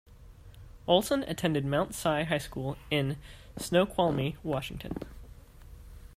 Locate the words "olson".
0.87-1.21